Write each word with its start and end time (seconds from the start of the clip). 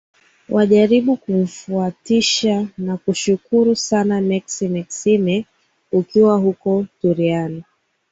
wajaribu 0.49 1.17
kumfuatisha 1.17 2.67
nakushukuru 2.77 3.75
sana 3.75 4.21
mex 4.21 4.61
mexime 4.61 5.45
ukiwa 5.91 6.37
huko 6.37 6.85
turiani 7.01 7.63